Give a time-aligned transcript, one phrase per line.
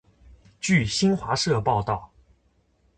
[0.59, 2.11] 据新华社报道